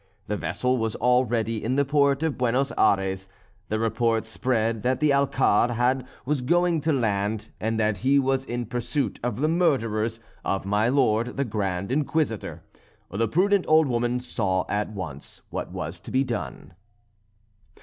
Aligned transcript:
The 0.25 0.35
vessel 0.35 0.79
was 0.79 0.95
already 0.95 1.63
in 1.63 1.75
the 1.75 1.85
port 1.85 2.23
of 2.23 2.35
Buenos 2.35 2.71
Ayres. 2.75 3.29
The 3.69 3.77
report 3.77 4.25
spread 4.25 4.81
that 4.81 4.99
the 4.99 5.13
Alcalde 5.13 6.05
was 6.25 6.41
going 6.41 6.79
to 6.79 6.91
land, 6.91 7.49
and 7.59 7.79
that 7.79 7.99
he 7.99 8.17
was 8.17 8.43
in 8.43 8.65
pursuit 8.65 9.19
of 9.21 9.41
the 9.41 9.47
murderers 9.47 10.19
of 10.43 10.65
my 10.65 10.89
lord 10.89 11.37
the 11.37 11.45
Grand 11.45 11.91
Inquisitor. 11.91 12.63
The 13.11 13.27
prudent 13.27 13.65
old 13.67 13.85
woman 13.85 14.19
saw 14.19 14.65
at 14.67 14.89
once 14.91 15.43
what 15.51 15.71
was 15.71 15.99
to 15.99 16.09
be 16.09 16.23
done. 16.23 16.73